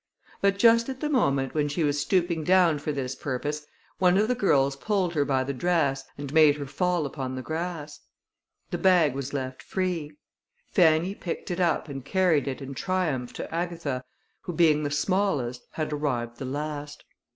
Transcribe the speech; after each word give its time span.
But 0.41 0.57
just 0.57 0.89
at 0.89 0.99
the 0.99 1.11
moment, 1.11 1.53
when 1.53 1.67
she 1.67 1.83
was 1.83 2.01
stooping 2.01 2.43
down 2.43 2.79
for 2.79 2.91
this 2.91 3.13
purpose, 3.13 3.67
one 3.99 4.17
of 4.17 4.27
the 4.29 4.33
girls 4.33 4.75
pulled 4.75 5.13
her 5.13 5.23
by 5.23 5.43
the 5.43 5.53
dress 5.53 6.03
and 6.17 6.33
made 6.33 6.55
her 6.57 6.65
fall 6.65 7.05
upon 7.05 7.35
the 7.35 7.43
grass. 7.43 7.99
The 8.71 8.79
bag 8.79 9.13
was 9.13 9.31
left 9.31 9.61
free: 9.61 10.17
Fanny 10.71 11.13
picked 11.13 11.51
it 11.51 11.59
up 11.59 11.87
and 11.87 12.03
carried 12.03 12.47
it 12.47 12.63
in 12.63 12.73
triumph 12.73 13.31
to 13.33 13.53
Agatha, 13.53 14.03
who 14.41 14.53
being 14.53 14.81
the 14.81 14.89
smallest 14.89 15.67
had 15.73 15.93
arrived 15.93 16.39
the 16.39 16.45
last. 16.45 17.03